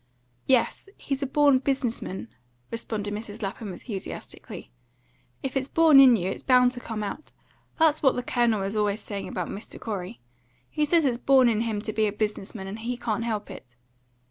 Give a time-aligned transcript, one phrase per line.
[0.47, 2.27] "Yes, he's a born business man,"
[2.71, 3.43] responded Mrs.
[3.43, 4.71] Lapham enthusiastically.
[5.43, 7.31] "If it's born in you, it's bound to come out.
[7.77, 9.79] That's what the Colonel is always saying about Mr.
[9.79, 10.19] Corey.
[10.67, 13.51] He says it's born in him to be a business man, and he can't help
[13.51, 13.75] it."